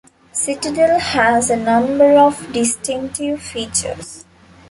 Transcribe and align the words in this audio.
"Citadel" 0.31 0.97
has 0.99 1.51
a 1.51 1.55
number 1.55 2.17
of 2.17 2.51
distinctive 2.51 3.39
features. 3.39 4.25